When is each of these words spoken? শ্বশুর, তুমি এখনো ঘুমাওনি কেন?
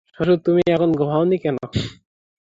শ্বশুর, 0.13 0.37
তুমি 0.45 0.61
এখনো 0.67 0.93
ঘুমাওনি 0.99 1.37
কেন? 1.43 1.57